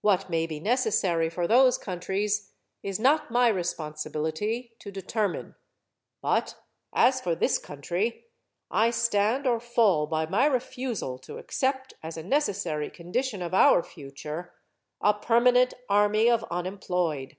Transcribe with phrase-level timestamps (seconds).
[0.00, 5.54] What may be necessary for those countries is not my responsibility to determine.
[6.22, 6.54] But
[6.94, 8.24] as for this country,
[8.70, 13.82] I stand or fall by my refusal to accept as a necessary condition of our
[13.82, 14.54] future
[15.02, 17.36] a permanent army of unemployed.